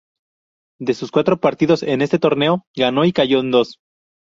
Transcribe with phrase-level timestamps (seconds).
[0.79, 3.77] De sus cuatro partidos en este torneo, ganó y cayó en dos.